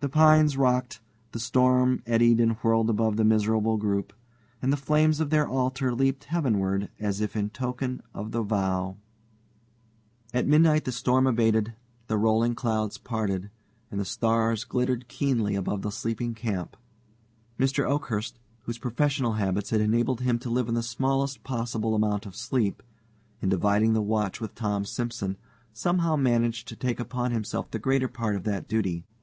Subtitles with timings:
[0.00, 4.14] The pines rocked, the storm eddied and whirled above the miserable group,
[4.62, 8.96] and the flames of their altar leaped heavenward as if in token of the vow.
[10.32, 11.74] At midnight the storm abated,
[12.06, 13.50] the rolling clouds parted,
[13.90, 16.74] and the stars glittered keenly above the sleeping camp.
[17.58, 17.84] Mr.
[17.84, 22.34] Oakhurst, whose professional habits had enabled him to live on the smallest possible amount of
[22.34, 22.82] sleep,
[23.42, 25.36] in dividing the watch with Tom Simson
[25.74, 29.04] somehow managed to take upon himself the greater part of that duty.